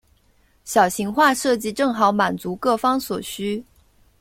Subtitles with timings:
[0.65, 3.63] 小型化设计正好满足各方所需。